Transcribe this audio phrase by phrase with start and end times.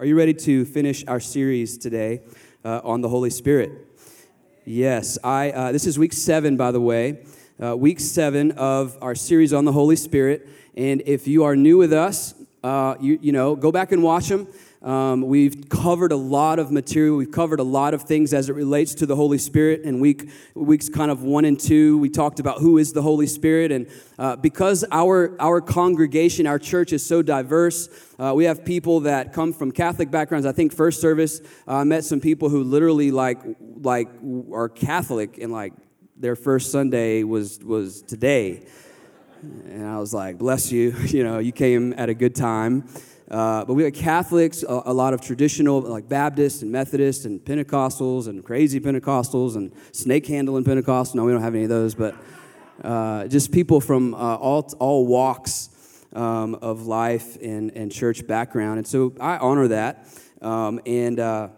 [0.00, 2.22] Are you ready to finish our series today
[2.64, 3.86] uh, on the Holy Spirit?
[4.64, 5.50] Yes, I.
[5.50, 7.22] Uh, this is week seven, by the way,
[7.62, 10.48] uh, week seven of our series on the Holy Spirit.
[10.74, 12.34] And if you are new with us,
[12.64, 14.48] uh, you, you know, go back and watch them.
[14.82, 17.18] Um, we've covered a lot of material.
[17.18, 19.82] We've covered a lot of things as it relates to the Holy Spirit.
[19.82, 23.26] In week weeks kind of one and two, we talked about who is the Holy
[23.26, 23.86] Spirit, and
[24.18, 29.34] uh, because our our congregation, our church is so diverse, uh, we have people that
[29.34, 30.46] come from Catholic backgrounds.
[30.46, 33.38] I think first service, uh, I met some people who literally like
[33.82, 34.08] like
[34.50, 35.74] are Catholic and like
[36.16, 38.64] their first Sunday was was today.
[39.42, 42.88] And I was like, bless you, you know, you came at a good time.
[43.30, 47.38] Uh, but we have Catholics, a, a, lot of traditional, like Baptists and Methodists and
[47.40, 51.14] Pentecostals and crazy Pentecostals and snake handling Pentecostals.
[51.14, 52.16] No, we don't have any of those, but
[52.82, 55.68] uh, just people from uh, all, all walks
[56.12, 58.78] um, of life and, and church background.
[58.78, 60.08] And so I honor that.
[60.42, 61.48] Um, and uh,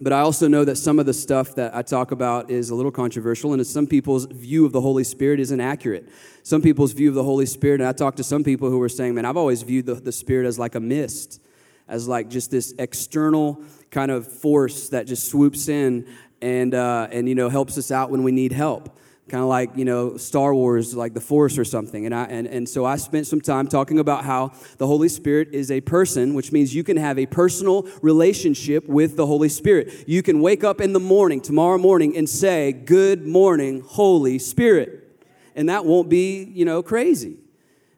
[0.00, 2.74] but I also know that some of the stuff that I talk about is a
[2.74, 6.08] little controversial, and some people's view of the Holy Spirit is inaccurate.
[6.42, 8.90] Some people's view of the Holy Spirit, and I talked to some people who were
[8.90, 11.40] saying, man, I've always viewed the, the Spirit as like a mist,
[11.88, 16.06] as like just this external kind of force that just swoops in
[16.42, 18.98] and, uh, and you know, helps us out when we need help
[19.28, 22.46] kind of like you know star wars like the force or something and i and,
[22.46, 26.34] and so i spent some time talking about how the holy spirit is a person
[26.34, 30.62] which means you can have a personal relationship with the holy spirit you can wake
[30.62, 35.20] up in the morning tomorrow morning and say good morning holy spirit
[35.56, 37.36] and that won't be you know crazy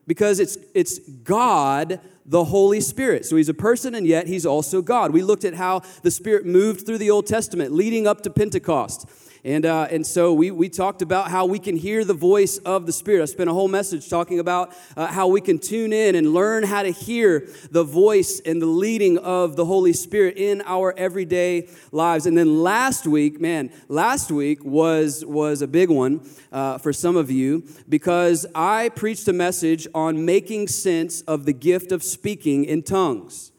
[0.07, 3.25] because it's it's god the Holy Spirit.
[3.25, 5.13] So he's a person and yet he's also God.
[5.13, 9.09] We looked at how the Spirit moved through the Old Testament leading up to Pentecost.
[9.45, 12.87] And, uh, and so we, we talked about how we can hear the voice of
[12.87, 13.23] the Spirit.
[13.23, 16.65] I spent a whole message talking about uh, how we can tune in and learn
[16.65, 21.69] how to hear the voice and the leading of the Holy Spirit in our everyday
[21.93, 22.27] lives.
[22.27, 27.17] And then last week, man, last week was, was a big one uh, for some
[27.17, 32.65] of you because I preached a message on making sense of the gift of speaking
[32.65, 33.53] in tongues.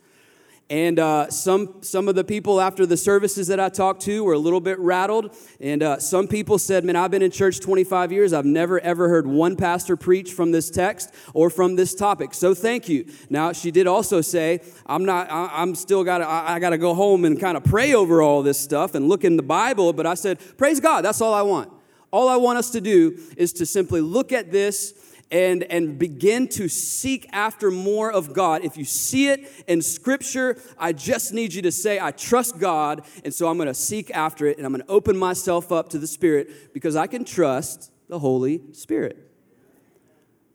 [0.72, 4.34] And uh, some, some of the people after the services that I talked to were
[4.34, 5.36] a little bit rattled.
[5.60, 8.34] And uh, some people said, Man, I've been in church 25 years.
[8.34, 12.36] I've never ever heard one pastor preach from this text or from this topic.
[12.36, 13.08] So thank you.
[13.32, 16.78] Now, she did also say, I'm not, I, am still got I, I got to
[16.78, 19.92] go home and kind of pray over all this stuff and look in the Bible.
[19.92, 21.04] But I said, Praise God.
[21.04, 21.72] That's all I want.
[22.12, 24.94] All I want us to do is to simply look at this
[25.32, 28.64] and, and begin to seek after more of God.
[28.64, 33.04] If you see it in Scripture, I just need you to say, I trust God,
[33.24, 35.90] and so I'm going to seek after it, and I'm going to open myself up
[35.90, 39.29] to the Spirit because I can trust the Holy Spirit.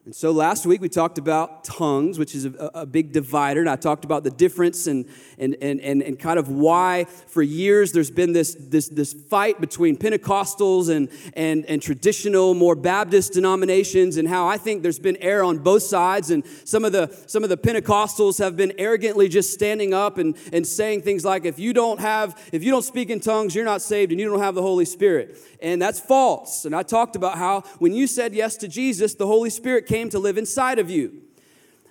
[0.05, 3.71] And so last week we talked about tongues, which is a, a, big divider, and
[3.71, 5.07] I talked about the difference and,
[5.39, 9.63] and, and, and, and kind of why for years there's been this, this, this fight
[9.63, 15.17] between Pentecostals and, and, and traditional, more Baptist denominations, and how I think there's been
[15.23, 16.31] error on both sides.
[16.31, 20.37] And some of the, some of the Pentecostals have been arrogantly just standing up and,
[20.53, 23.65] and saying things like, if you don't have, if you don't speak in tongues, you're
[23.65, 25.39] not saved and you don't have the Holy Spirit.
[25.63, 26.67] And that's false.
[26.67, 29.94] And I talked about how when you said yes to Jesus, the Holy Spirit came
[30.10, 31.22] to live inside of you.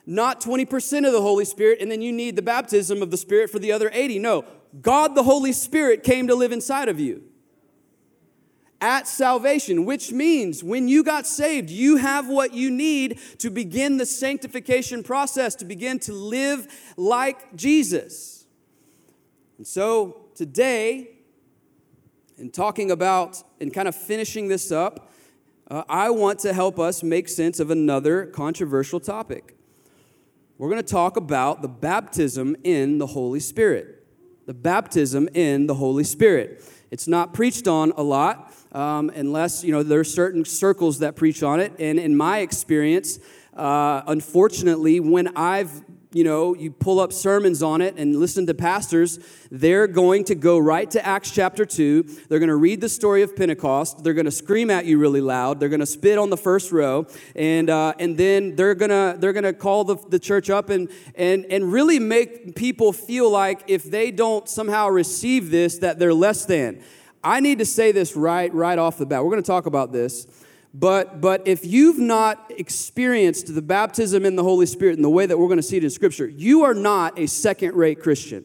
[0.05, 3.49] Not 20% of the Holy Spirit, and then you need the baptism of the Spirit
[3.49, 4.19] for the other 80.
[4.19, 4.45] No,
[4.81, 7.23] God the Holy Spirit came to live inside of you
[8.83, 13.95] at salvation, which means when you got saved, you have what you need to begin
[13.95, 18.45] the sanctification process, to begin to live like Jesus.
[19.57, 21.11] And so today,
[22.37, 25.12] in talking about and kind of finishing this up,
[25.73, 29.57] uh, I want to help us make sense of another controversial topic.
[30.59, 34.05] We're going to talk about the baptism in the Holy Spirit.
[34.45, 36.63] The baptism in the Holy Spirit.
[36.91, 41.15] It's not preached on a lot um, unless, you know, there are certain circles that
[41.15, 41.73] preach on it.
[41.79, 43.17] And in my experience,
[43.57, 45.81] uh, unfortunately, when I've
[46.13, 49.19] you know, you pull up sermons on it and listen to pastors,
[49.51, 52.03] they're going to go right to Acts chapter 2.
[52.29, 54.03] They're going to read the story of Pentecost.
[54.03, 55.59] They're going to scream at you really loud.
[55.59, 57.07] They're going to spit on the first row.
[57.35, 60.89] And, uh, and then they're going to they're gonna call the, the church up and,
[61.15, 66.13] and, and really make people feel like if they don't somehow receive this, that they're
[66.13, 66.83] less than.
[67.23, 69.23] I need to say this right, right off the bat.
[69.23, 70.27] We're going to talk about this.
[70.73, 75.25] But, but if you've not experienced the baptism in the Holy Spirit in the way
[75.25, 78.43] that we're going to see it in Scripture, you are not a second rate Christian.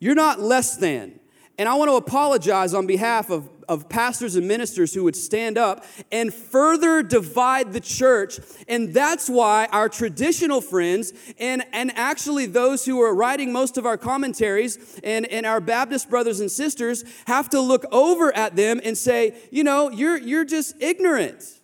[0.00, 1.20] You're not less than.
[1.58, 5.56] And I want to apologize on behalf of, of pastors and ministers who would stand
[5.56, 8.38] up and further divide the church.
[8.68, 13.86] And that's why our traditional friends and, and actually those who are writing most of
[13.86, 18.78] our commentaries and, and our Baptist brothers and sisters have to look over at them
[18.84, 21.55] and say, you know, you're, you're just ignorant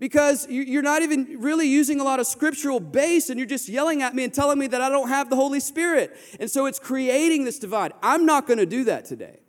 [0.00, 4.00] because you're not even really using a lot of scriptural base and you're just yelling
[4.00, 6.16] at me and telling me that I don't have the Holy Spirit.
[6.40, 7.92] And so it's creating this divide.
[8.02, 9.40] I'm not going to do that today.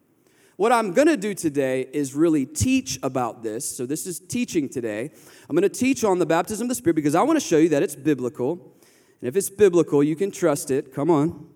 [0.57, 3.65] What I'm going to do today is really teach about this.
[3.65, 5.09] So this is teaching today.
[5.49, 7.57] I'm going to teach on the baptism of the Spirit because I want to show
[7.57, 8.75] you that it's biblical.
[9.21, 10.93] And if it's biblical, you can trust it.
[10.93, 11.47] Come on.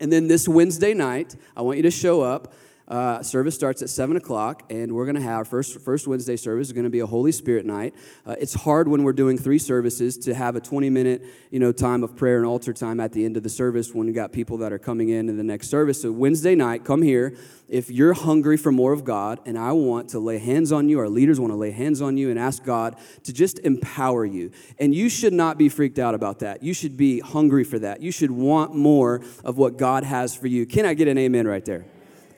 [0.00, 2.52] And then this Wednesday night, I want you to show up
[2.92, 6.66] uh, service starts at 7 o'clock, and we're going to have first, first Wednesday service
[6.66, 7.94] is going to be a Holy Spirit night.
[8.26, 11.72] Uh, it's hard when we're doing three services to have a 20 minute you know,
[11.72, 14.30] time of prayer and altar time at the end of the service when you got
[14.30, 16.02] people that are coming in in the next service.
[16.02, 17.34] So, Wednesday night, come here.
[17.66, 20.98] If you're hungry for more of God, and I want to lay hands on you,
[20.98, 24.50] our leaders want to lay hands on you and ask God to just empower you.
[24.78, 26.62] And you should not be freaked out about that.
[26.62, 28.02] You should be hungry for that.
[28.02, 30.66] You should want more of what God has for you.
[30.66, 31.86] Can I get an amen right there?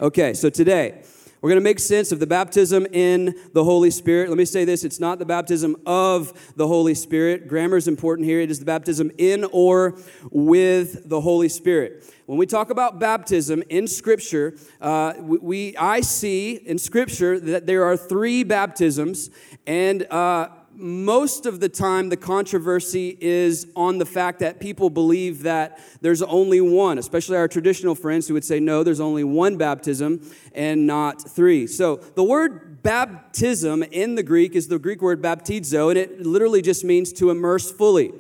[0.05, 1.01] Okay, so today
[1.41, 4.29] we're going to make sense of the baptism in the Holy Spirit.
[4.29, 7.49] Let me say this it's not the baptism of the Holy Spirit.
[7.49, 8.39] Grammar is important here.
[8.39, 9.97] It is the baptism in or
[10.31, 12.05] with the Holy Spirit.
[12.27, 17.85] When we talk about baptism in Scripture, uh, we, I see in Scripture that there
[17.85, 19.31] are three baptisms,
[19.67, 25.43] and uh, most of the time, the controversy is on the fact that people believe
[25.43, 29.57] that there's only one, especially our traditional friends who would say, no, there's only one
[29.57, 30.21] baptism
[30.55, 31.67] and not three.
[31.67, 36.63] So the word baptism in the Greek is the Greek word baptizo, and it literally
[36.63, 38.13] just means to immerse fully.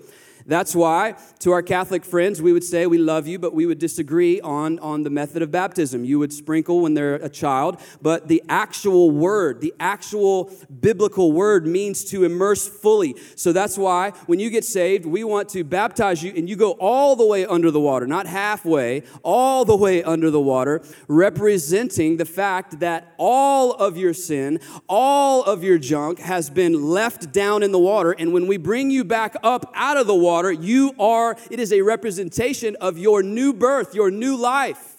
[0.46, 3.78] That's why, to our Catholic friends, we would say we love you, but we would
[3.78, 6.04] disagree on, on the method of baptism.
[6.04, 10.50] You would sprinkle when they're a child, but the actual word, the actual
[10.80, 13.16] biblical word means to immerse fully.
[13.36, 16.72] So that's why when you get saved, we want to baptize you and you go
[16.72, 22.18] all the way under the water, not halfway, all the way under the water, representing
[22.18, 24.60] the fact that all of your sin,
[24.90, 28.12] all of your junk has been left down in the water.
[28.12, 31.60] And when we bring you back up out of the water, water, you are, it
[31.60, 34.96] is a representation of your new birth, your new life.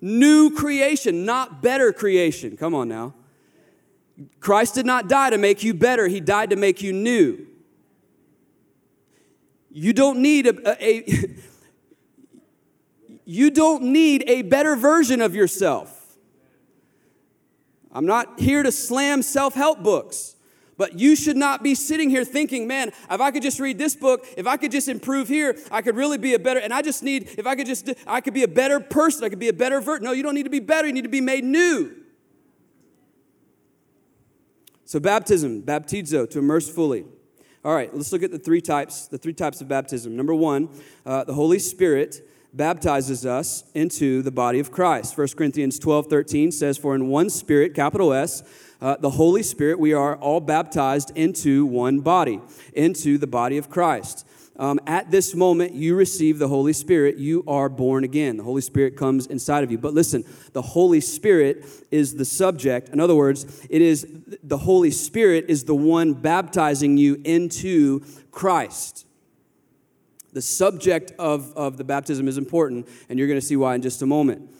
[0.00, 2.56] New creation, not better creation.
[2.56, 3.14] Come on now.
[4.40, 7.46] Christ did not die to make you better, He died to make you new.
[9.70, 11.28] You don't need a, a, a
[13.24, 15.92] you don't need a better version of yourself.
[17.92, 20.35] I'm not here to slam self help books.
[20.78, 23.96] But you should not be sitting here thinking, man, if I could just read this
[23.96, 26.82] book, if I could just improve here, I could really be a better, and I
[26.82, 29.48] just need, if I could just, I could be a better person, I could be
[29.48, 30.02] a better vert.
[30.02, 31.94] No, you don't need to be better, you need to be made new.
[34.84, 37.06] So baptism, baptizo, to immerse fully.
[37.64, 40.14] All right, let's look at the three types, the three types of baptism.
[40.14, 40.68] Number one,
[41.04, 45.18] uh, the Holy Spirit baptizes us into the body of Christ.
[45.18, 48.42] 1 Corinthians 12, 13 says, For in one spirit, capital S,
[48.80, 52.40] uh, the Holy Spirit, we are all baptized into one body,
[52.74, 54.26] into the body of Christ.
[54.58, 57.18] Um, at this moment, you receive the Holy Spirit.
[57.18, 58.38] You are born again.
[58.38, 59.76] The Holy Spirit comes inside of you.
[59.76, 60.24] But listen,
[60.54, 62.88] the Holy Spirit is the subject.
[62.88, 64.06] In other words, it is
[64.42, 68.00] the Holy Spirit is the one baptizing you into
[68.30, 69.06] Christ.
[70.32, 73.82] The subject of, of the baptism is important, and you're going to see why in
[73.82, 74.50] just a moment.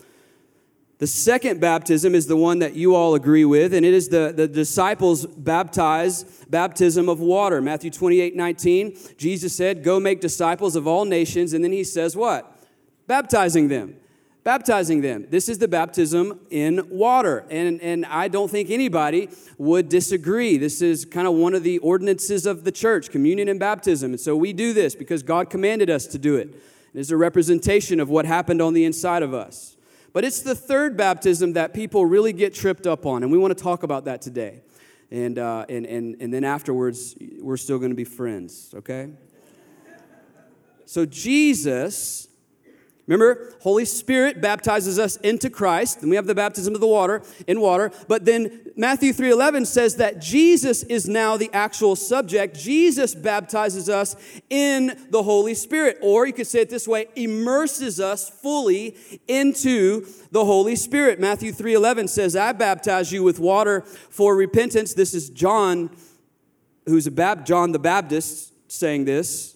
[0.98, 4.32] The second baptism is the one that you all agree with, and it is the,
[4.34, 7.60] the disciples baptize baptism of water.
[7.60, 11.52] Matthew 28 19, Jesus said, Go make disciples of all nations.
[11.52, 12.50] And then he says, What?
[13.06, 13.96] Baptizing them.
[14.42, 15.26] Baptizing them.
[15.28, 17.44] This is the baptism in water.
[17.50, 20.56] And, and I don't think anybody would disagree.
[20.56, 24.12] This is kind of one of the ordinances of the church communion and baptism.
[24.12, 26.48] And so we do this because God commanded us to do it.
[26.94, 29.75] It is a representation of what happened on the inside of us.
[30.16, 33.54] But it's the third baptism that people really get tripped up on, and we want
[33.54, 34.62] to talk about that today.
[35.10, 39.10] And, uh, and, and, and then afterwards, we're still going to be friends, okay?
[40.86, 42.28] So, Jesus
[43.06, 47.22] Remember, Holy Spirit baptizes us into Christ, and we have the baptism of the water
[47.46, 47.92] in water.
[48.08, 52.58] But then Matthew 3:11 says that Jesus is now the actual subject.
[52.58, 54.16] Jesus baptizes us
[54.50, 58.96] in the Holy Spirit, or you could say it this way, immerses us fully
[59.28, 61.20] into the Holy Spirit.
[61.20, 65.90] Matthew 3:11 says, "I baptize you with water for repentance." This is John
[66.86, 69.55] who's a Bab- John the Baptist saying this.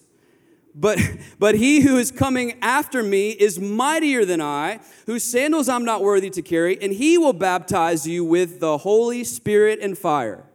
[0.73, 0.99] But,
[1.39, 6.01] but he who is coming after me is mightier than I, whose sandals I'm not
[6.01, 10.45] worthy to carry, and he will baptize you with the Holy Spirit and fire.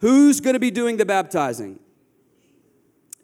[0.00, 1.80] Who's going to be doing the baptizing?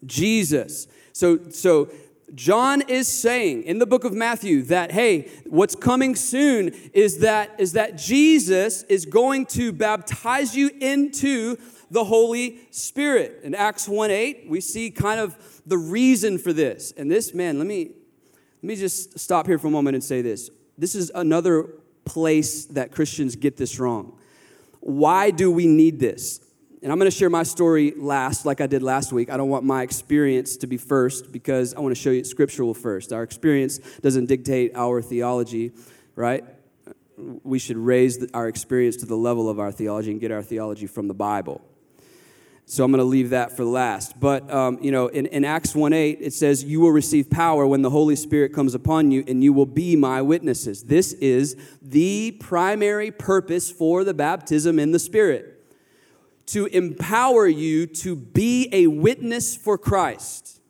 [0.05, 0.88] Jesus.
[1.12, 1.90] So, so
[2.35, 7.59] John is saying in the book of Matthew that hey, what's coming soon is that
[7.59, 11.57] is that Jesus is going to baptize you into
[11.90, 13.40] the Holy Spirit.
[13.42, 16.92] In Acts 1:8, we see kind of the reason for this.
[16.97, 17.90] And this, man, let me
[18.62, 20.50] let me just stop here for a moment and say this.
[20.76, 21.68] This is another
[22.04, 24.18] place that Christians get this wrong.
[24.80, 26.40] Why do we need this?
[26.82, 29.30] And I'm going to share my story last, like I did last week.
[29.30, 32.73] I don't want my experience to be first because I want to show you scriptural
[32.73, 33.12] first.
[33.12, 35.73] Our experience doesn't dictate our theology,
[36.16, 36.42] right?
[37.18, 40.87] We should raise our experience to the level of our theology and get our theology
[40.87, 41.61] from the Bible.
[42.71, 44.21] So I'm going to leave that for last.
[44.21, 47.67] But, um, you know, in, in Acts 1 8, it says, You will receive power
[47.67, 50.85] when the Holy Spirit comes upon you, and you will be my witnesses.
[50.85, 55.65] This is the primary purpose for the baptism in the Spirit
[56.47, 60.61] to empower you to be a witness for Christ.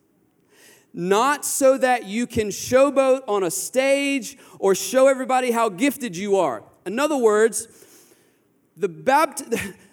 [0.94, 6.36] Not so that you can showboat on a stage or show everybody how gifted you
[6.36, 6.62] are.
[6.86, 7.68] In other words,
[8.74, 9.74] the baptism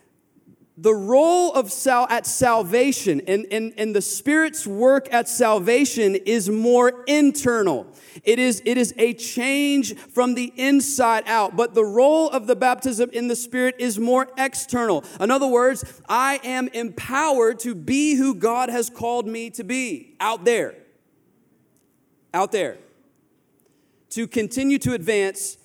[0.79, 6.49] the role of sal- at salvation and, and, and the Spirit's work at salvation is
[6.49, 7.87] more internal.
[8.23, 11.55] It is, it is a change from the inside out.
[11.55, 15.03] But the role of the baptism in the Spirit is more external.
[15.19, 20.15] In other words, I am empowered to be who God has called me to be
[20.19, 20.75] out there.
[22.35, 22.77] Out there.
[24.11, 25.56] To continue to advance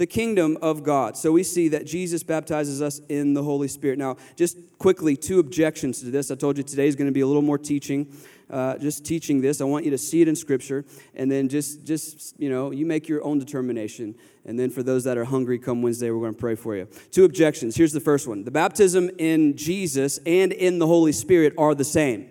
[0.00, 1.14] the kingdom of God.
[1.14, 3.98] So we see that Jesus baptizes us in the Holy Spirit.
[3.98, 6.30] Now, just quickly, two objections to this.
[6.30, 8.10] I told you today is going to be a little more teaching.
[8.48, 9.60] Uh, just teaching this.
[9.60, 12.84] I want you to see it in Scripture, and then just, just you know, you
[12.84, 14.16] make your own determination.
[14.44, 16.88] And then for those that are hungry, come Wednesday, we're going to pray for you.
[17.12, 17.76] Two objections.
[17.76, 21.84] Here's the first one: the baptism in Jesus and in the Holy Spirit are the
[21.84, 22.30] same.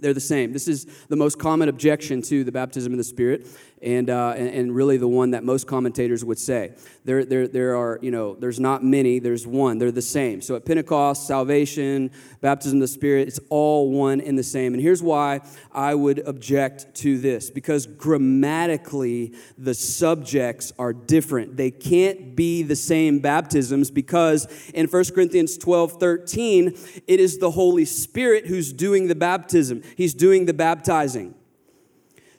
[0.00, 0.52] They're the same.
[0.52, 3.46] This is the most common objection to the baptism in the Spirit
[3.84, 6.72] and, uh, and, and, really the one that most commentators would say.
[7.04, 9.76] There, there, there are, you know, there's not many, there's one.
[9.78, 10.40] They're the same.
[10.40, 12.10] So at Pentecost, salvation,
[12.40, 14.72] baptism of the Spirit, it's all one and the same.
[14.72, 21.58] And here's why I would object to this because grammatically, the subjects are different.
[21.58, 27.50] They can't be the same baptisms because in 1 Corinthians 12 13, it is the
[27.50, 31.34] Holy Spirit who's doing the baptism, He's doing the baptizing.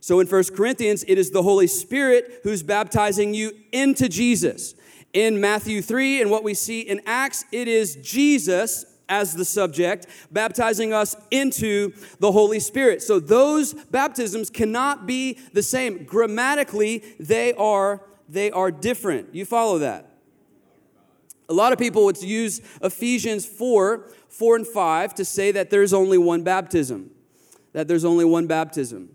[0.06, 4.76] So in 1 Corinthians, it is the Holy Spirit who's baptizing you into Jesus.
[5.14, 10.06] In Matthew 3 and what we see in Acts, it is Jesus as the subject,
[10.32, 13.02] baptizing us into the Holy Spirit.
[13.02, 16.04] So those baptisms cannot be the same.
[16.04, 19.34] Grammatically, they are they are different.
[19.34, 20.12] You follow that?
[21.50, 25.94] A lot of people would use Ephesians 4, 4 and 5 to say that there's
[25.94, 27.10] only one baptism.
[27.74, 29.15] That there's only one baptism.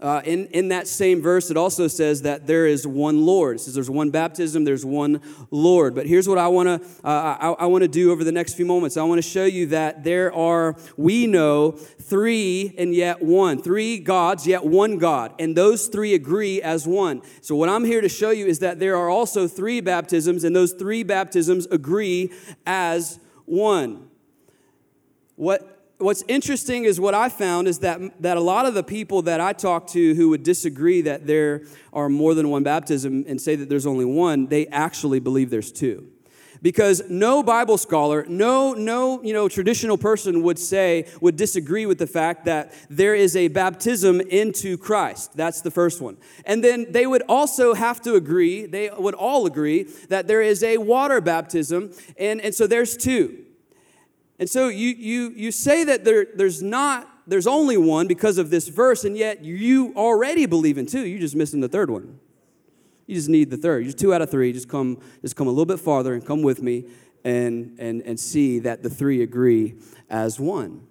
[0.00, 3.56] Uh, in, in that same verse, it also says that there is one Lord.
[3.56, 5.96] It says there's one baptism, there's one Lord.
[5.96, 8.54] But here's what I want to uh, I, I want to do over the next
[8.54, 8.96] few moments.
[8.96, 13.98] I want to show you that there are we know three and yet one, three
[13.98, 17.22] gods yet one God, and those three agree as one.
[17.40, 20.54] So what I'm here to show you is that there are also three baptisms, and
[20.54, 22.32] those three baptisms agree
[22.64, 24.10] as one.
[25.34, 29.22] What what's interesting is what I found is that, that a lot of the people
[29.22, 31.62] that I talk to who would disagree that there
[31.92, 35.72] are more than one baptism and say that there's only one, they actually believe there's
[35.72, 36.08] two.
[36.60, 41.98] Because no Bible scholar, no, no, you know, traditional person would say, would disagree with
[41.98, 45.36] the fact that there is a baptism into Christ.
[45.36, 46.16] That's the first one.
[46.44, 50.64] And then they would also have to agree, they would all agree, that there is
[50.64, 51.92] a water baptism.
[52.18, 53.44] And, and so there's two.
[54.38, 58.50] And so you, you, you say that there, there's not, there's only one because of
[58.50, 61.04] this verse, and yet you already believe in two.
[61.04, 62.20] You're just missing the third one.
[63.06, 63.84] You just need the third.
[63.84, 64.52] You're two out of three.
[64.52, 66.84] Just come, just come a little bit farther and come with me
[67.24, 69.74] and, and, and see that the three agree
[70.08, 70.86] as one.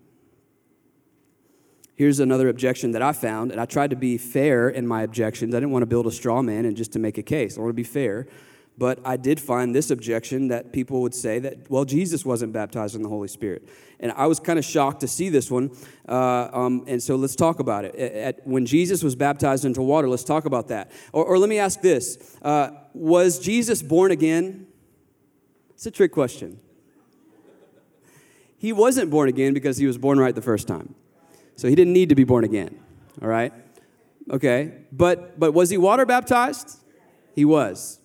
[1.96, 5.56] Here's another objection that I found, and I tried to be fair in my objections.
[5.56, 7.58] I didn't want to build a straw man and just to make a case.
[7.58, 8.27] I want to be fair.
[8.78, 12.96] But I did find this objection that people would say that, well, Jesus wasn't baptized
[12.96, 13.68] in the Holy Spirit.
[14.00, 15.72] And I was kind of shocked to see this one.
[16.08, 17.96] Uh, um, and so let's talk about it.
[17.96, 20.92] At, at, when Jesus was baptized into water, let's talk about that.
[21.12, 24.68] Or, or let me ask this uh, Was Jesus born again?
[25.72, 26.60] It's a trick question.
[28.60, 30.94] He wasn't born again because he was born right the first time.
[31.56, 32.80] So he didn't need to be born again.
[33.22, 33.54] All right?
[34.30, 34.74] Okay.
[34.92, 36.78] But but was he water baptized?
[37.34, 38.00] He was.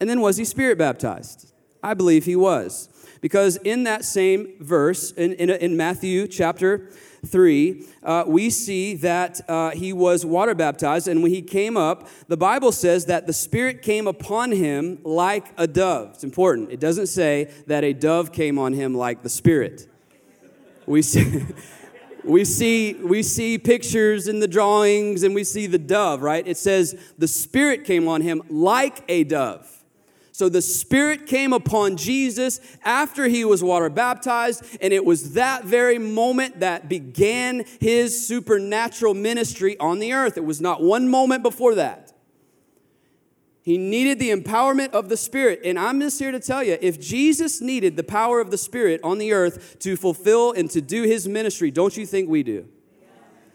[0.00, 1.52] And then was he spirit baptized?
[1.82, 2.88] I believe he was.
[3.20, 6.88] Because in that same verse, in, in, in Matthew chapter
[7.26, 12.08] 3, uh, we see that uh, he was water baptized, and when he came up,
[12.28, 16.10] the Bible says that the Spirit came upon him like a dove.
[16.14, 16.70] It's important.
[16.70, 19.88] It doesn't say that a dove came on him like the Spirit.
[20.86, 21.44] We see.
[22.24, 26.56] we see we see pictures in the drawings and we see the dove right it
[26.56, 29.77] says the spirit came on him like a dove
[30.38, 35.64] so the Spirit came upon Jesus after he was water baptized, and it was that
[35.64, 40.36] very moment that began his supernatural ministry on the earth.
[40.36, 42.12] It was not one moment before that.
[43.62, 45.62] He needed the empowerment of the Spirit.
[45.64, 49.00] And I'm just here to tell you if Jesus needed the power of the Spirit
[49.02, 52.68] on the earth to fulfill and to do his ministry, don't you think we do?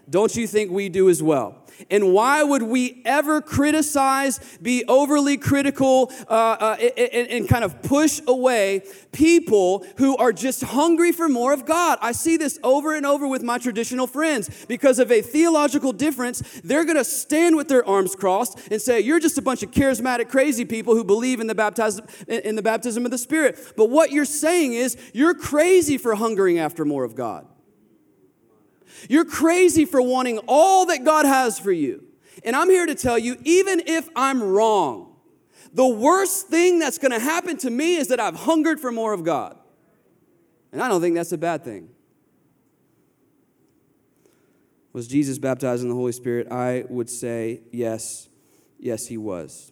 [0.09, 1.63] Don't you think we do as well?
[1.89, 7.81] And why would we ever criticize, be overly critical, uh, uh, and, and, kind of
[7.81, 11.99] push away people who are just hungry for more of God?
[12.01, 14.65] I see this over and over with my traditional friends.
[14.67, 18.99] Because of a theological difference, they're going to stand with their arms crossed and say,
[18.99, 22.61] You're just a bunch of charismatic, crazy people who believe in the, baptism, in the
[22.61, 23.73] baptism of the Spirit.
[23.75, 27.47] But what you're saying is, you're crazy for hungering after more of God.
[29.09, 32.03] You're crazy for wanting all that God has for you.
[32.43, 35.15] And I'm here to tell you, even if I'm wrong,
[35.73, 39.13] the worst thing that's going to happen to me is that I've hungered for more
[39.13, 39.57] of God.
[40.71, 41.89] And I don't think that's a bad thing.
[44.91, 46.51] Was Jesus baptized in the Holy Spirit?
[46.51, 48.29] I would say yes.
[48.79, 49.71] Yes, he was.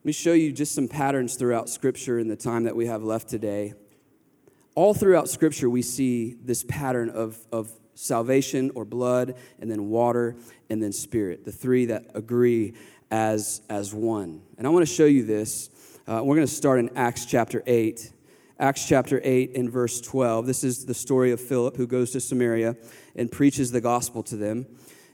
[0.00, 3.02] Let me show you just some patterns throughout Scripture in the time that we have
[3.02, 3.74] left today
[4.74, 10.36] all throughout Scripture, we see this pattern of, of salvation or blood, and then water,
[10.68, 12.74] and then spirit, the three that agree
[13.10, 14.42] as, as one.
[14.56, 15.70] And I want to show you this.
[16.06, 18.12] Uh, we're going to start in Acts chapter 8.
[18.58, 20.46] Acts chapter 8 and verse 12.
[20.46, 22.76] This is the story of Philip who goes to Samaria
[23.16, 24.66] and preaches the gospel to them.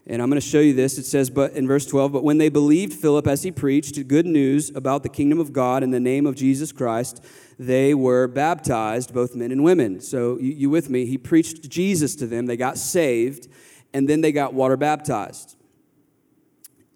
[0.05, 0.97] And I'm going to show you this.
[0.97, 4.25] It says, but in verse 12, but when they believed Philip as he preached good
[4.25, 7.23] news about the kingdom of God in the name of Jesus Christ,
[7.59, 9.99] they were baptized, both men and women.
[9.99, 11.05] So, you, you with me?
[11.05, 12.45] He preached Jesus to them.
[12.45, 13.47] They got saved,
[13.93, 15.55] and then they got water baptized.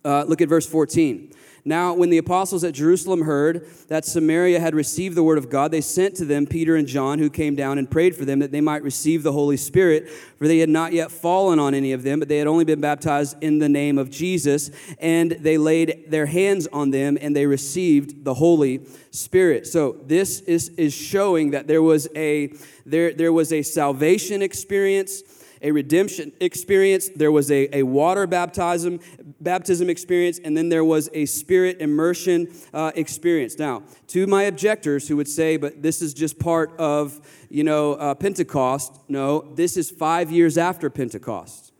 [0.04, 1.34] Uh, look at verse 14.
[1.64, 5.72] Now, when the apostles at Jerusalem heard that Samaria had received the word of God,
[5.72, 8.52] they sent to them Peter and John, who came down and prayed for them that
[8.52, 12.02] they might receive the Holy Spirit, for they had not yet fallen on any of
[12.02, 14.72] them, but they had only been baptized in the name of Jesus.
[15.00, 19.68] And they laid their hands on them, and they received the Holy Spirit.
[19.68, 22.54] So this is, is showing that there was a
[22.86, 25.22] there, there was a salvation experience
[25.62, 29.00] a redemption experience, there was a, a water baptism,
[29.40, 33.60] baptism experience, and then there was a spirit immersion uh, experience.
[33.60, 37.20] Now, to my objectors who would say, but this is just part of,
[37.50, 41.72] you know, uh, Pentecost, no, this is five years after Pentecost.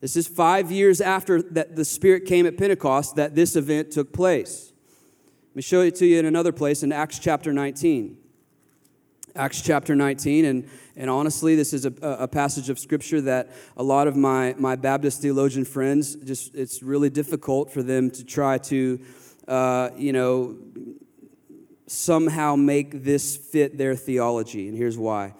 [0.00, 4.12] This is five years after that the Spirit came at Pentecost that this event took
[4.12, 4.72] place.
[5.50, 8.21] Let me show it to you in another place in Acts chapter 19.
[9.34, 13.82] Acts chapter 19, and, and honestly, this is a, a passage of scripture that a
[13.82, 18.58] lot of my, my Baptist theologian friends just, it's really difficult for them to try
[18.58, 19.00] to,
[19.48, 20.56] uh, you know,
[21.86, 24.68] somehow make this fit their theology.
[24.68, 25.34] And here's why.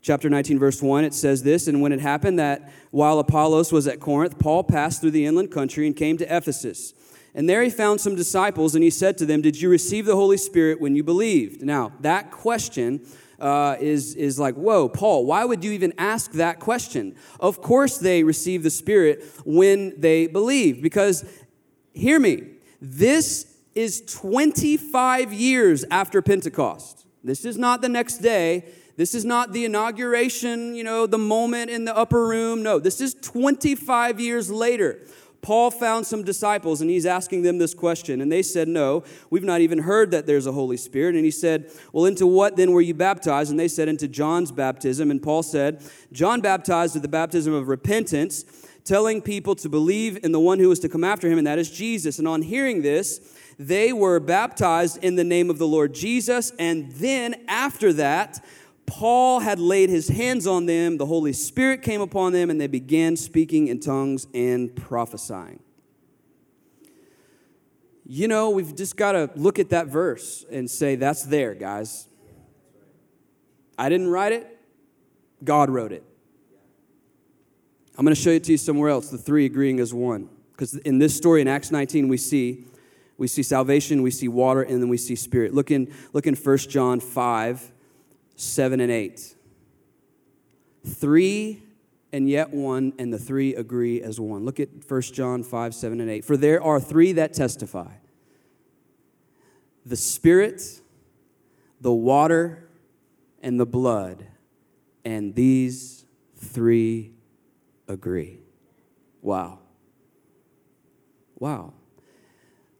[0.00, 3.88] Chapter 19, verse 1, it says this And when it happened that while Apollos was
[3.88, 6.94] at Corinth, Paul passed through the inland country and came to Ephesus.
[7.38, 10.16] And there he found some disciples, and he said to them, Did you receive the
[10.16, 11.62] Holy Spirit when you believed?
[11.62, 13.06] Now, that question
[13.38, 17.14] uh, is, is like, Whoa, Paul, why would you even ask that question?
[17.38, 21.24] Of course, they received the Spirit when they believed, because,
[21.92, 22.42] hear me,
[22.80, 27.06] this is 25 years after Pentecost.
[27.22, 28.64] This is not the next day.
[28.96, 32.64] This is not the inauguration, you know, the moment in the upper room.
[32.64, 34.98] No, this is 25 years later.
[35.40, 38.20] Paul found some disciples and he's asking them this question.
[38.20, 41.14] And they said, No, we've not even heard that there's a Holy Spirit.
[41.14, 43.50] And he said, Well, into what then were you baptized?
[43.50, 45.10] And they said, Into John's baptism.
[45.10, 48.44] And Paul said, John baptized with the baptism of repentance,
[48.84, 51.58] telling people to believe in the one who was to come after him, and that
[51.58, 52.18] is Jesus.
[52.18, 53.20] And on hearing this,
[53.58, 56.52] they were baptized in the name of the Lord Jesus.
[56.58, 58.44] And then after that,
[58.88, 62.66] Paul had laid his hands on them, the Holy Spirit came upon them, and they
[62.66, 65.60] began speaking in tongues and prophesying.
[68.06, 72.08] You know, we've just got to look at that verse and say, that's there, guys.
[73.78, 74.58] I didn't write it,
[75.44, 76.02] God wrote it.
[77.96, 80.30] I'm going to show it to you somewhere else, the three agreeing as one.
[80.52, 82.64] Because in this story in Acts 19, we see
[83.18, 85.52] we see salvation, we see water, and then we see spirit.
[85.52, 87.72] Look in, look in 1 John 5,
[88.38, 89.34] 7 and 8.
[90.86, 91.62] Three
[92.12, 94.44] and yet one, and the three agree as one.
[94.44, 96.24] Look at 1 John 5, 7 and 8.
[96.24, 97.92] For there are three that testify
[99.84, 100.80] the Spirit,
[101.80, 102.68] the water,
[103.42, 104.26] and the blood,
[105.04, 106.04] and these
[106.36, 107.12] three
[107.88, 108.38] agree.
[109.20, 109.58] Wow.
[111.38, 111.72] Wow.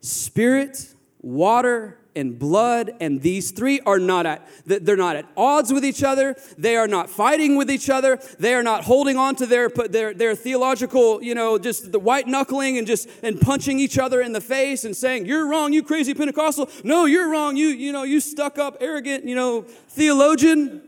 [0.01, 5.85] Spirit, water, and blood and these three are not at they're not at odds with
[5.85, 6.37] each other.
[6.59, 8.19] They are not fighting with each other.
[8.39, 12.27] They are not holding on to their their, their theological you know just the white
[12.27, 15.83] knuckling and just and punching each other in the face and saying you're wrong you
[15.83, 16.69] crazy pentecostal.
[16.83, 20.83] No you're wrong you you know you stuck up arrogant you know theologian.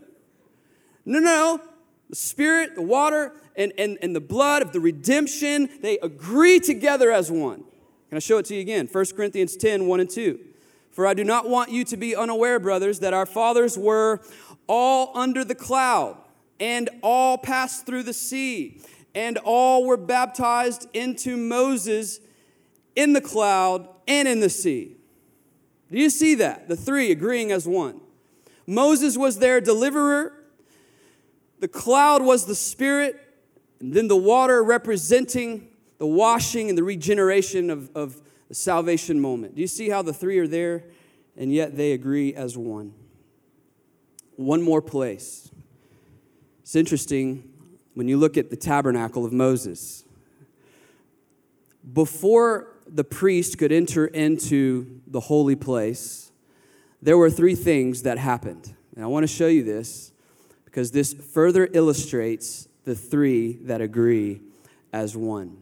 [1.05, 1.61] No no
[2.09, 7.09] the spirit the water and, and, and the blood of the redemption they agree together
[7.09, 7.63] as one.
[8.09, 8.89] Can I show it to you again?
[8.91, 10.50] 1 Corinthians 10 1 and 2.
[10.91, 14.19] For I do not want you to be unaware, brothers, that our fathers were
[14.67, 16.17] all under the cloud,
[16.59, 18.81] and all passed through the sea,
[19.15, 22.19] and all were baptized into Moses
[22.95, 24.97] in the cloud and in the sea.
[25.91, 26.67] Do you see that?
[26.67, 28.01] The three agreeing as one.
[28.67, 30.33] Moses was their deliverer,
[31.59, 33.19] the cloud was the spirit,
[33.79, 39.55] and then the water representing the washing and the regeneration of, of the salvation moment.
[39.55, 40.83] Do you see how the three are there
[41.37, 42.93] and yet they agree as one?
[44.35, 45.49] One more place.
[46.59, 47.49] It's interesting
[47.93, 50.03] when you look at the tabernacle of Moses.
[51.93, 56.33] Before the priest could enter into the holy place,
[57.01, 58.75] there were three things that happened.
[58.97, 60.11] And I want to show you this
[60.65, 64.41] because this further illustrates the three that agree
[64.91, 65.60] as one.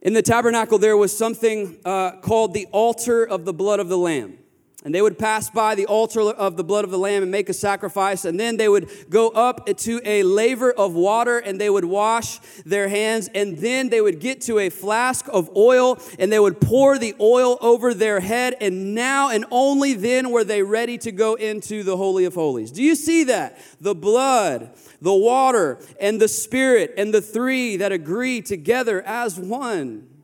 [0.00, 3.98] In the tabernacle, there was something uh, called the altar of the blood of the
[3.98, 4.37] Lamb.
[4.84, 7.48] And they would pass by the altar of the blood of the Lamb and make
[7.48, 8.24] a sacrifice.
[8.24, 12.38] And then they would go up to a laver of water and they would wash
[12.64, 13.28] their hands.
[13.34, 17.16] And then they would get to a flask of oil and they would pour the
[17.20, 18.54] oil over their head.
[18.60, 22.70] And now and only then were they ready to go into the Holy of Holies.
[22.70, 23.58] Do you see that?
[23.80, 30.17] The blood the water and the spirit and the three that agree together as one.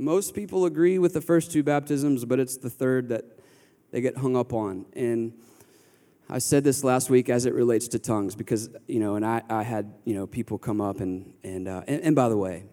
[0.00, 3.22] Most people agree with the first two baptisms, but it's the third that
[3.90, 4.86] they get hung up on.
[4.94, 5.34] And
[6.26, 9.42] I said this last week as it relates to tongues because, you know, and I,
[9.50, 12.64] I had, you know, people come up and, and, uh, and, and by the way,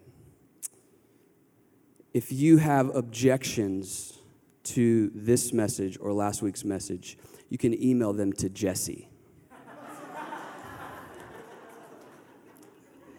[2.14, 4.20] if you have objections
[4.64, 7.18] to this message or last week's message,
[7.50, 9.10] you can email them to Jesse.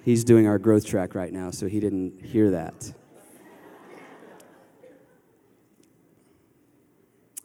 [0.03, 2.95] He's doing our growth track right now, so he didn't hear that.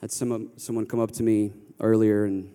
[0.04, 2.52] Had some, someone come up to me earlier and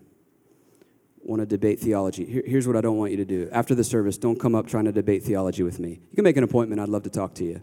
[1.21, 2.27] want to debate theology.
[2.27, 3.49] Here, here's what I don't want you to do.
[3.51, 5.93] After the service, don't come up trying to debate theology with me.
[5.93, 6.79] You can make an appointment.
[6.79, 7.63] I'd love to talk to you.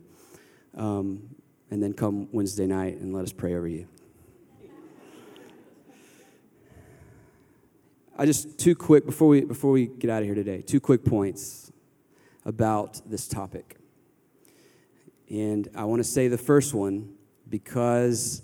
[0.75, 1.35] Um,
[1.69, 3.87] and then come Wednesday night and let us pray over you.
[8.17, 10.63] I just two quick before we before we get out of here today.
[10.63, 11.71] Two quick points
[12.43, 13.77] about this topic.
[15.29, 17.13] And I want to say the first one
[17.47, 18.41] because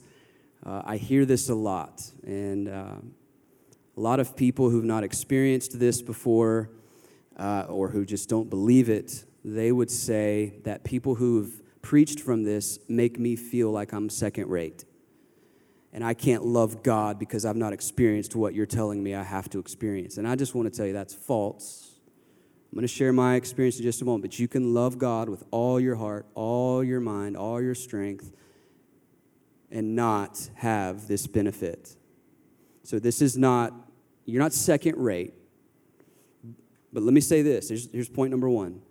[0.66, 2.96] uh, I hear this a lot, and uh,
[3.98, 6.70] a lot of people who've not experienced this before
[7.38, 12.44] uh, or who just don't believe it, they would say that people who've preached from
[12.44, 14.86] this make me feel like I'm second rate.
[15.94, 19.50] And I can't love God because I've not experienced what you're telling me I have
[19.50, 20.18] to experience.
[20.18, 22.00] And I just want to tell you that's false.
[22.72, 25.28] I'm going to share my experience in just a moment, but you can love God
[25.28, 28.32] with all your heart, all your mind, all your strength,
[29.72, 31.96] and not have this benefit.
[32.84, 33.74] So, this is not,
[34.26, 35.34] you're not second rate.
[36.94, 38.82] But let me say this here's, here's point number one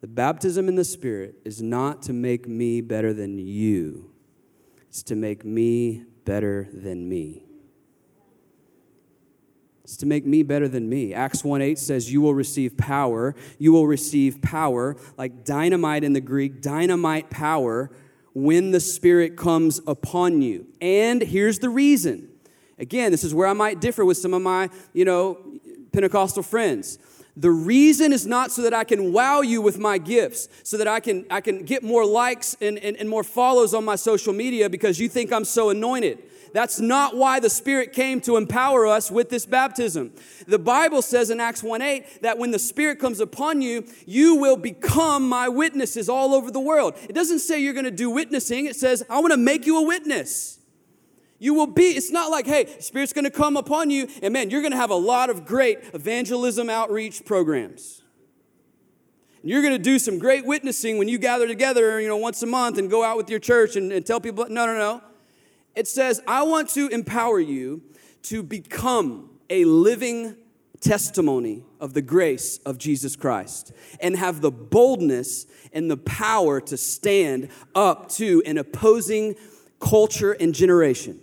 [0.00, 4.10] the baptism in the Spirit is not to make me better than you,
[4.88, 7.44] it's to make me better than me.
[9.84, 11.12] It's to make me better than me.
[11.12, 13.34] Acts 1 8 says, You will receive power.
[13.58, 17.90] You will receive power, like dynamite in the Greek, dynamite power,
[18.34, 20.66] when the Spirit comes upon you.
[20.80, 22.28] And here's the reason.
[22.78, 25.38] Again, this is where I might differ with some of my, you know,
[25.92, 26.98] Pentecostal friends.
[27.36, 30.86] The reason is not so that I can wow you with my gifts, so that
[30.86, 34.32] I can, I can get more likes and, and, and more follows on my social
[34.32, 36.18] media because you think I'm so anointed.
[36.52, 40.12] That's not why the Spirit came to empower us with this baptism.
[40.46, 44.36] The Bible says in Acts 1 8 that when the Spirit comes upon you, you
[44.36, 46.94] will become my witnesses all over the world.
[47.08, 49.78] It doesn't say you're going to do witnessing, it says, I want to make you
[49.78, 50.58] a witness.
[51.38, 54.50] You will be, it's not like, hey, Spirit's going to come upon you, and man,
[54.50, 58.02] you're going to have a lot of great evangelism outreach programs.
[59.42, 62.46] You're going to do some great witnessing when you gather together, you know, once a
[62.46, 64.46] month and go out with your church and, and tell people.
[64.48, 65.02] No, no, no.
[65.74, 67.82] It says, I want to empower you
[68.24, 70.36] to become a living
[70.80, 76.76] testimony of the grace of Jesus Christ and have the boldness and the power to
[76.76, 79.36] stand up to an opposing
[79.80, 81.20] culture and generation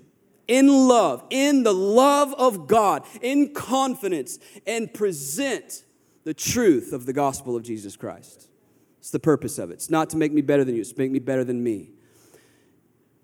[0.48, 5.84] in love, in the love of God, in confidence, and present
[6.24, 8.50] the truth of the gospel of Jesus Christ.
[8.98, 9.76] It's the purpose of it.
[9.76, 11.92] It's not to make me better than you, it's to make me better than me.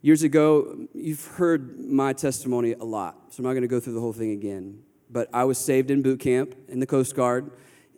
[0.06, 3.94] Years ago, you've heard my testimony a lot, so I'm not going to go through
[3.94, 4.84] the whole thing again.
[5.10, 7.50] But I was saved in boot camp in the Coast Guard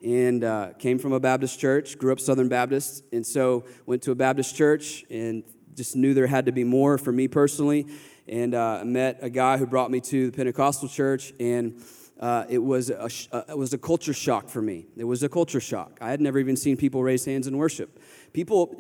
[0.02, 4.12] and uh, came from a Baptist church, grew up Southern Baptist, and so went to
[4.12, 5.44] a Baptist church and
[5.76, 7.86] just knew there had to be more for me personally.
[8.26, 11.84] And uh, met a guy who brought me to the Pentecostal church, and
[12.22, 14.88] uh, it, was a, uh, it was a culture shock for me.
[14.96, 15.98] It was a culture shock.
[16.00, 18.00] I had never even seen people raise hands in worship.
[18.32, 18.78] People,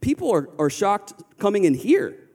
[0.00, 2.27] people are, are shocked coming in here.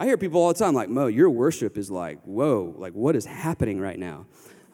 [0.00, 3.14] I hear people all the time like, Mo, your worship is like, whoa, like what
[3.14, 4.24] is happening right now?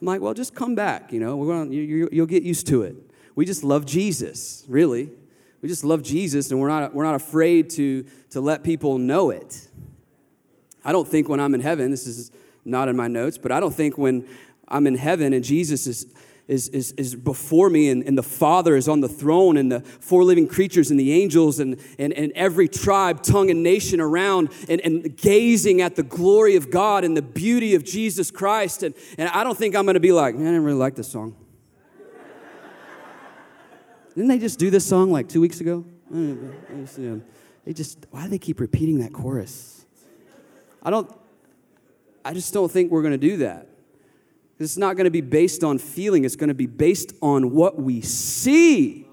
[0.01, 1.13] I'm like, well, just come back.
[1.13, 2.95] You know, we're going you, you'll get used to it.
[3.35, 5.11] We just love Jesus, really.
[5.63, 9.31] We just love Jesus, and we're not, we're not afraid to, to let people know
[9.31, 9.67] it.
[10.85, 12.31] I don't think when I'm in heaven, this is
[12.65, 14.29] not in my notes, but I don't think when
[14.69, 16.15] I'm in heaven and Jesus is,
[16.49, 19.81] is, is, is before me and, and the Father is on the throne and the
[19.81, 24.51] four living creatures and the angels and, and, and every tribe, tongue, and nation around
[24.69, 28.85] and, and gazing at the glory of God and the beauty of Jesus Christ.
[28.85, 30.95] And, and I don't think I'm going to be like, man, I didn't really like
[30.95, 31.35] this song.
[34.15, 35.85] Didn't they just do this song like two weeks ago?
[37.65, 39.85] They just, why do they keep repeating that chorus?
[40.81, 41.11] I don't,
[42.25, 43.67] I just don't think we're going to do that.
[44.59, 47.79] It's not going to be based on feeling, it's going to be based on what
[47.81, 49.07] we see.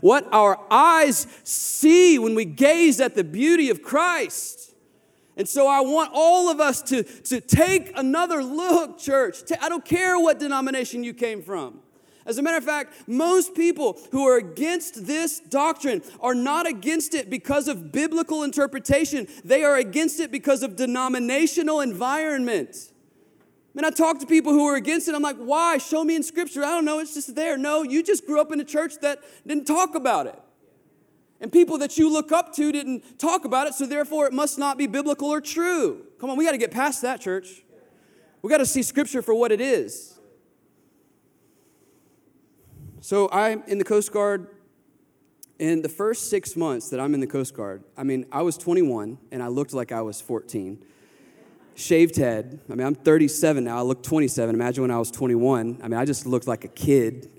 [0.00, 4.74] What our eyes see when we gaze at the beauty of Christ.
[5.36, 9.38] And so I want all of us to, to take another look, church.
[9.60, 11.80] I don't care what denomination you came from.
[12.26, 17.14] As a matter of fact, most people who are against this doctrine are not against
[17.14, 22.89] it because of biblical interpretation, they are against it because of denominational environment.
[23.72, 25.14] Man, I talk to people who are against it.
[25.14, 25.78] I'm like, why?
[25.78, 26.64] Show me in scripture.
[26.64, 26.98] I don't know.
[26.98, 27.56] It's just there.
[27.56, 30.38] No, you just grew up in a church that didn't talk about it.
[31.40, 34.58] And people that you look up to didn't talk about it, so therefore it must
[34.58, 36.04] not be biblical or true.
[36.18, 37.62] Come on, we got to get past that, church.
[38.42, 40.18] We got to see scripture for what it is.
[43.00, 44.48] So I'm in the Coast Guard.
[45.58, 48.56] In the first six months that I'm in the Coast Guard, I mean, I was
[48.56, 50.82] 21 and I looked like I was 14
[51.74, 52.60] shaved head.
[52.70, 53.78] I mean, I'm 37 now.
[53.78, 54.54] I look 27.
[54.54, 55.78] Imagine when I was 21.
[55.82, 57.30] I mean, I just looked like a kid.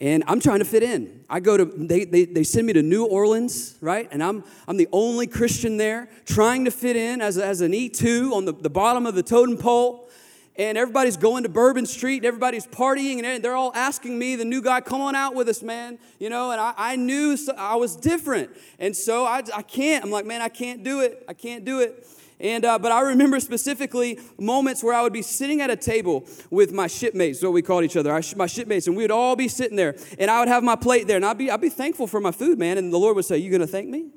[0.00, 1.24] And I'm trying to fit in.
[1.28, 4.08] I go to, they, they, they send me to New Orleans, right?
[4.12, 8.32] And I'm, I'm the only Christian there, trying to fit in as, as an E2
[8.32, 10.08] on the, the bottom of the totem pole.
[10.54, 14.44] And everybody's going to Bourbon Street, and everybody's partying, and they're all asking me, the
[14.44, 16.00] new guy, come on out with us, man.
[16.18, 18.50] You know, and I, I knew I was different.
[18.80, 20.04] And so I, I can't.
[20.04, 21.24] I'm like, man, I can't do it.
[21.28, 22.04] I can't do it.
[22.40, 26.24] And, uh, but I remember specifically moments where I would be sitting at a table
[26.50, 29.48] with my shipmates, what we called each other, my shipmates, and we would all be
[29.48, 32.06] sitting there, and I would have my plate there, and I'd be, I'd be thankful
[32.06, 32.78] for my food, man.
[32.78, 34.10] And the Lord would say, You gonna thank me?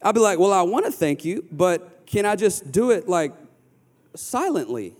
[0.00, 3.34] I'd be like, Well, I wanna thank you, but can I just do it like
[4.14, 4.94] silently?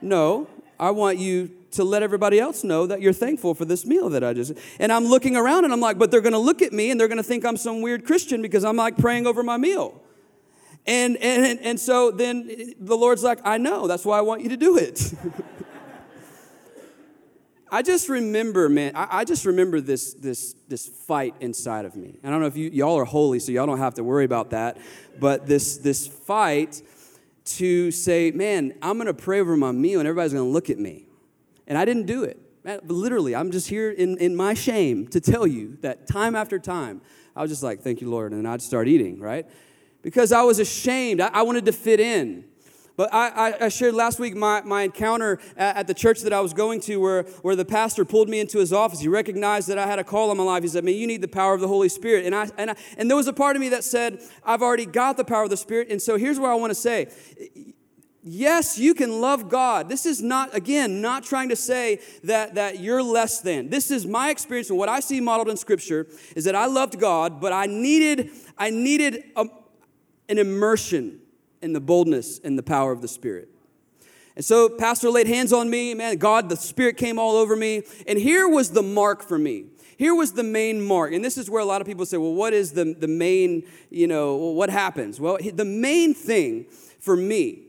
[0.00, 0.48] No,
[0.80, 4.24] I want you to let everybody else know that you're thankful for this meal that
[4.24, 4.52] I just.
[4.78, 7.00] And I'm looking around and I'm like, but they're going to look at me and
[7.00, 10.01] they're going to think I'm some weird Christian because I'm like praying over my meal.
[10.86, 14.48] And, and, and so then the Lord's like, I know, that's why I want you
[14.48, 15.12] to do it.
[17.70, 22.18] I just remember, man, I, I, just remember this, this, this fight inside of me.
[22.22, 24.50] I don't know if you, y'all are holy, so y'all don't have to worry about
[24.50, 24.76] that.
[25.18, 26.82] But this, this fight
[27.44, 31.06] to say, man, I'm to pray over my meal and everybody's to look at me.
[31.66, 32.38] And I didn't do it.
[32.84, 37.00] Literally, I'm just here in, in my shame to tell you that time after time,
[37.34, 38.32] I was just like, thank you, Lord.
[38.32, 39.46] And I'd start eating, right?
[40.02, 41.20] Because I was ashamed.
[41.20, 42.44] I, I wanted to fit in.
[42.94, 46.52] But I, I, shared last week my, my encounter at, the church that I was
[46.52, 49.00] going to where, where the pastor pulled me into his office.
[49.00, 50.62] He recognized that I had a call on my life.
[50.62, 52.26] He said, Man, you need the power of the Holy Spirit.
[52.26, 54.84] And, I, and, I, and there was a part of me that said, I've already
[54.84, 55.88] got the power of the Spirit.
[55.90, 57.08] And so here's what I want to say.
[58.22, 59.88] Yes, you can love God.
[59.88, 63.68] This is not, again, not trying to say that, that you're less than.
[63.70, 67.00] This is my experience and what I see modeled in Scripture is that I loved
[67.00, 69.46] God, but I needed, I needed a,
[70.28, 71.20] an immersion
[71.60, 73.48] in the boldness and the power of the Spirit.
[74.34, 77.82] And so, Pastor laid hands on me, man, God, the Spirit came all over me.
[78.06, 79.66] And here was the mark for me.
[79.98, 81.12] Here was the main mark.
[81.12, 83.68] And this is where a lot of people say, well, what is the, the main,
[83.90, 85.20] you know, what happens?
[85.20, 86.66] Well, the main thing
[86.98, 87.64] for me,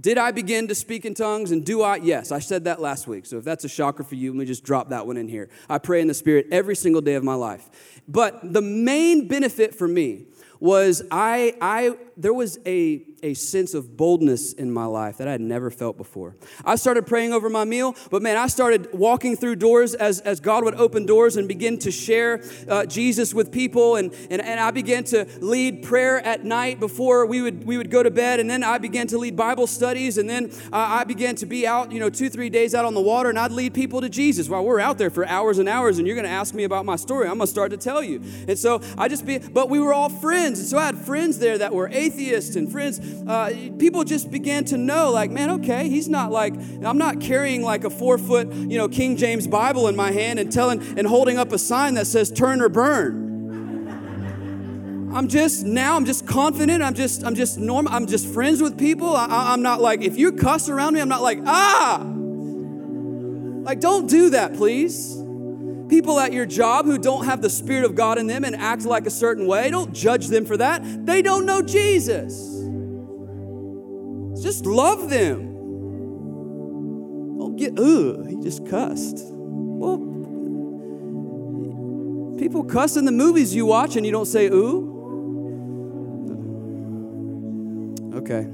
[0.00, 1.96] did I begin to speak in tongues and do I?
[1.96, 3.26] Yes, I said that last week.
[3.26, 5.50] So if that's a shocker for you, let me just drop that one in here.
[5.68, 8.00] I pray in the Spirit every single day of my life.
[8.08, 10.26] But the main benefit for me
[10.62, 15.32] was I, I there was a a sense of boldness in my life that I
[15.32, 16.34] had never felt before.
[16.64, 20.40] I started praying over my meal, but man, I started walking through doors as, as
[20.40, 23.96] God would open doors and begin to share uh, Jesus with people.
[23.96, 27.90] And, and, and I began to lead prayer at night before we would, we would
[27.90, 28.40] go to bed.
[28.40, 30.18] And then I began to lead Bible studies.
[30.18, 32.94] And then uh, I began to be out, you know, two, three days out on
[32.94, 35.68] the water, and I'd lead people to Jesus while we're out there for hours and
[35.68, 35.98] hours.
[35.98, 37.28] And you're going to ask me about my story.
[37.28, 38.20] I'm going to start to tell you.
[38.48, 40.58] And so I just be, but we were all friends.
[40.58, 42.11] And so I had friends there that were atheists
[42.56, 46.98] and friends uh, people just began to know, like, man, okay, he's not like, I'm
[46.98, 50.52] not carrying like a four foot, you know, King James Bible in my hand and
[50.52, 53.30] telling and holding up a sign that says turn or burn.
[55.14, 55.96] I'm just now.
[55.96, 56.82] I'm just confident.
[56.82, 57.22] I'm just.
[57.22, 57.92] I'm just normal.
[57.92, 59.14] I'm just friends with people.
[59.14, 61.00] I, am not like if you cuss around me.
[61.00, 61.98] I'm not like ah.
[63.62, 65.21] Like don't do that, please.
[65.92, 68.86] People at your job who don't have the Spirit of God in them and act
[68.86, 70.80] like a certain way, don't judge them for that.
[71.04, 72.32] They don't know Jesus.
[74.42, 75.52] Just love them.
[77.38, 79.18] Don't get, ugh, he just cussed.
[79.22, 79.98] Well,
[82.38, 84.88] people cuss in the movies you watch and you don't say, ooh.
[88.14, 88.46] Okay.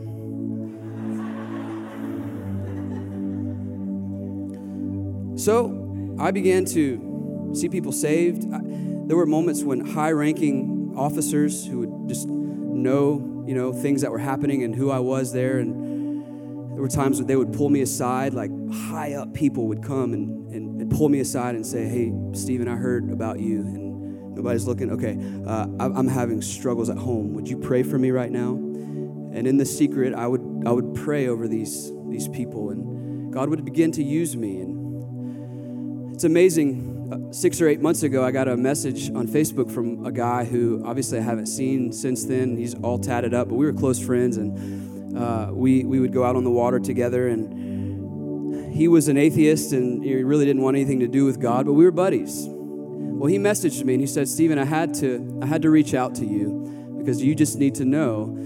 [5.41, 7.08] So I began to
[7.55, 8.45] see people saved.
[8.53, 14.03] I, there were moments when high ranking officers who would just know you know, things
[14.03, 15.59] that were happening and who I was there.
[15.59, 19.83] And there were times when they would pull me aside, like high up people would
[19.83, 23.61] come and, and, and pull me aside and say, Hey, Stephen, I heard about you.
[23.61, 24.93] And nobody's looking.
[24.93, 27.33] Okay, uh, I'm having struggles at home.
[27.33, 28.51] Would you pray for me right now?
[28.51, 33.49] And in the secret, I would, I would pray over these, these people, and God
[33.49, 34.61] would begin to use me.
[34.61, 36.98] And it's amazing
[37.31, 40.83] six or eight months ago, I got a message on Facebook from a guy who
[40.85, 42.57] obviously I haven't seen since then.
[42.57, 46.25] He's all tatted up, but we were close friends, and uh, we we would go
[46.25, 47.29] out on the water together.
[47.29, 51.67] And he was an atheist, and he really didn't want anything to do with God,
[51.67, 52.47] but we were buddies.
[52.49, 55.95] Well, he messaged me and he said, "Stephen, I had to I had to reach
[55.95, 58.37] out to you because you just need to know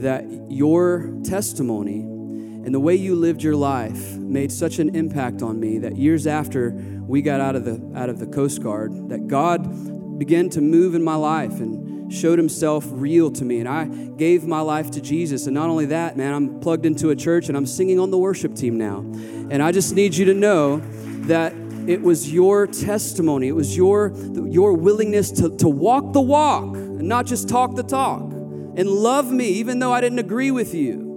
[0.00, 2.10] that your testimony."
[2.64, 6.26] And the way you lived your life made such an impact on me that years
[6.26, 6.70] after
[7.06, 10.94] we got out of the out of the Coast Guard, that God began to move
[10.94, 13.60] in my life and showed himself real to me.
[13.60, 15.46] And I gave my life to Jesus.
[15.46, 18.18] And not only that, man, I'm plugged into a church and I'm singing on the
[18.18, 18.98] worship team now.
[19.50, 20.78] And I just need you to know
[21.26, 21.52] that
[21.86, 24.14] it was your testimony, it was your,
[24.48, 29.30] your willingness to, to walk the walk and not just talk the talk and love
[29.30, 31.13] me even though I didn't agree with you.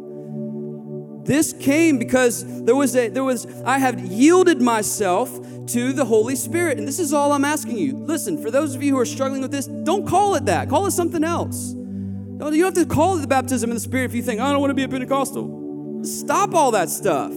[1.28, 5.30] This came because there was a there was I have yielded myself
[5.68, 6.78] to the Holy Spirit.
[6.78, 7.98] And this is all I'm asking you.
[7.98, 10.70] Listen, for those of you who are struggling with this, don't call it that.
[10.70, 11.74] Call it something else.
[11.74, 14.52] You don't have to call it the baptism in the Spirit if you think, I
[14.52, 16.02] don't want to be a Pentecostal.
[16.04, 17.34] Stop all that stuff.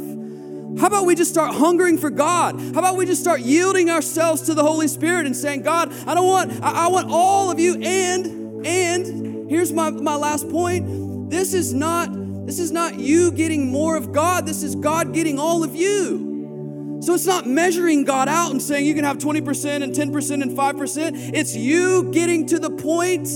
[0.78, 2.60] How about we just start hungering for God?
[2.60, 6.14] How about we just start yielding ourselves to the Holy Spirit and saying, God, I
[6.14, 7.80] don't want, I, I want all of you.
[7.82, 11.30] And, and here's my, my last point.
[11.30, 12.10] This is not
[12.50, 16.98] this is not you getting more of God, this is God getting all of you.
[17.00, 20.58] So it's not measuring God out and saying you can have 20% and 10% and
[20.58, 21.32] 5%.
[21.32, 23.28] It's you getting to the point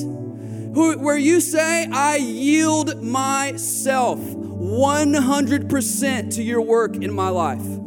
[0.75, 7.84] where you say, I yield myself 100% to your work in my life.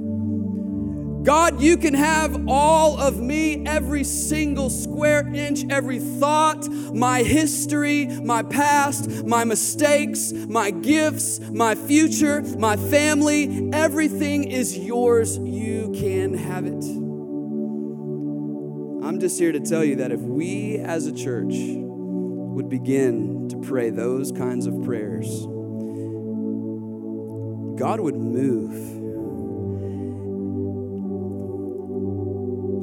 [1.27, 8.05] God, you can have all of me, every single square inch, every thought, my history,
[8.23, 13.69] my past, my mistakes, my gifts, my future, my family.
[13.73, 15.37] Everything is yours.
[15.37, 16.81] You can have it.
[19.05, 23.57] I'm just here to tell you that if we as a church would begin to
[23.57, 25.27] pray those kinds of prayers,
[27.77, 28.96] God would move.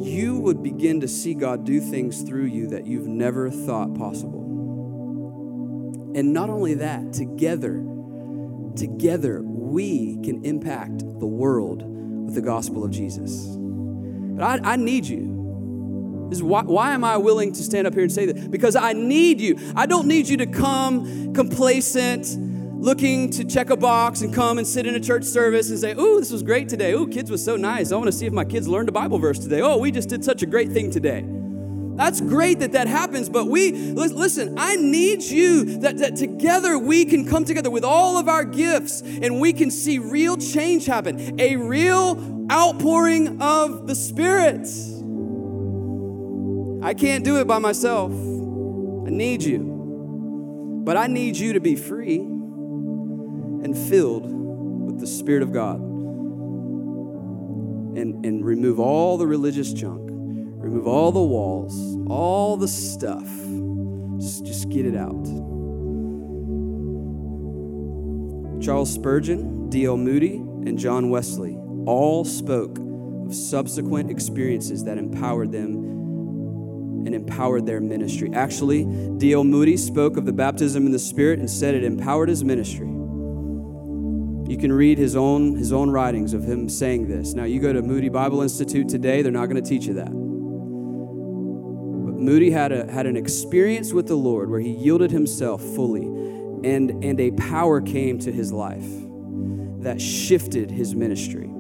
[0.05, 4.43] You would begin to see God do things through you that you've never thought possible.
[6.15, 7.83] And not only that, together,
[8.77, 11.83] together, we can impact the world
[12.27, 13.47] with the gospel of Jesus.
[13.57, 15.33] But I, I need you.
[16.43, 18.51] Why, why am I willing to stand up here and say that?
[18.51, 19.59] Because I need you.
[19.75, 22.27] I don't need you to come complacent,
[22.85, 25.93] looking to check a box and come and sit in a church service and say,
[25.93, 26.93] Ooh, this was great today.
[26.93, 27.91] Ooh, kids was so nice.
[27.91, 29.63] I want to see if my kids learned a Bible verse today.
[29.63, 31.25] Oh, we just did such a great thing today.
[31.97, 37.07] That's great that that happens, but we, listen, I need you that, that together we
[37.07, 41.41] can come together with all of our gifts and we can see real change happen,
[41.41, 44.69] a real outpouring of the Spirit.
[46.85, 48.13] I can't do it by myself.
[48.13, 50.83] I need you.
[50.85, 52.34] But I need you to be free
[53.65, 55.81] and filled with the Spirit of God
[57.97, 60.05] and, and remove all the religious junk
[60.65, 63.29] Remove all the walls, all the stuff.
[64.19, 65.23] Just, just get it out.
[68.65, 69.99] Charles Spurgeon, D.L.
[69.99, 75.75] Moody, and John Wesley all spoke of subsequent experiences that empowered them
[77.05, 78.31] and empowered their ministry.
[78.33, 78.87] Actually,
[79.19, 79.45] D.L.
[79.45, 82.94] Moody spoke of the baptism in the Spirit and said it empowered his ministry.
[84.47, 87.33] You can read his own, his own writings of him saying this.
[87.33, 90.11] Now, you go to Moody Bible Institute today, they're not going to teach you that.
[90.11, 90.13] But
[92.21, 97.03] Moody had, a, had an experience with the Lord where he yielded himself fully, and,
[97.03, 98.87] and a power came to his life
[99.83, 101.51] that shifted his ministry.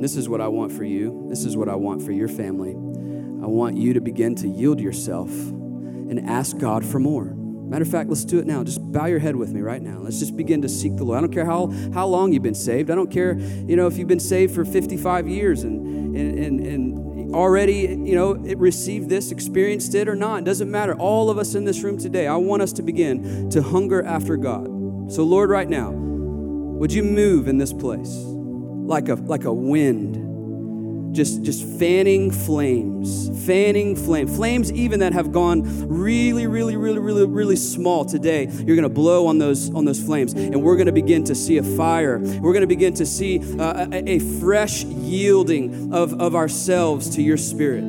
[0.00, 1.26] This is what I want for you.
[1.28, 2.72] This is what I want for your family.
[2.72, 7.34] I want you to begin to yield yourself and ask God for more.
[7.66, 8.62] Matter of fact, let's do it now.
[8.62, 9.98] Just bow your head with me right now.
[9.98, 11.18] Let's just begin to seek the Lord.
[11.18, 12.90] I don't care how, how long you've been saved.
[12.90, 16.60] I don't care, you know, if you've been saved for 55 years and, and, and,
[16.60, 20.40] and already, you know, it received this, experienced it or not.
[20.40, 20.94] It doesn't matter.
[20.94, 24.36] All of us in this room today, I want us to begin to hunger after
[24.36, 24.66] God.
[25.12, 30.25] So, Lord, right now, would you move in this place like a like a wind?
[31.16, 37.24] Just just fanning flames fanning flame flames even that have gone really really really really
[37.24, 38.44] really small today.
[38.44, 41.34] You're going to blow on those on those flames and we're going to begin to
[41.34, 42.18] see a fire.
[42.18, 47.22] We're going to begin to see uh, a, a fresh yielding of of ourselves to
[47.22, 47.82] your spirit.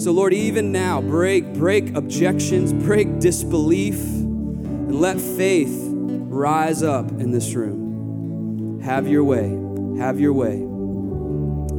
[0.00, 7.30] So lord even now break break objections break disbelief and let faith rise up in
[7.30, 8.80] this room.
[8.82, 9.56] Have your way.
[9.98, 10.69] Have your way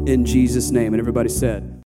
[0.08, 0.94] in Jesus' name.
[0.94, 1.78] And everybody said,